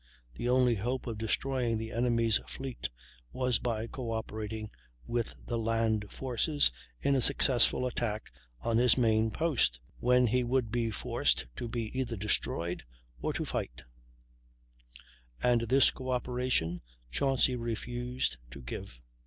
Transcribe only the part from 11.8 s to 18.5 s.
either destroyed or to fight and this cooperation Chauncy refused